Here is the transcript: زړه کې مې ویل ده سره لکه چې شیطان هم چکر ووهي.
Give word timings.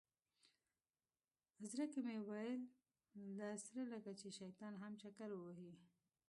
زړه 1.69 1.85
کې 1.91 1.99
مې 2.05 2.17
ویل 2.27 2.61
ده 3.37 3.49
سره 3.65 3.83
لکه 3.93 4.11
چې 4.19 4.27
شیطان 4.39 4.73
هم 4.81 4.93
چکر 5.01 5.29
ووهي. 5.33 5.73